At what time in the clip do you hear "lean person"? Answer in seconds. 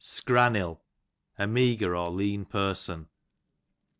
2.09-3.07